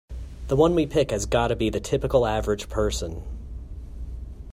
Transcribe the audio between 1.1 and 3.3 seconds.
has gotta be the typical average person.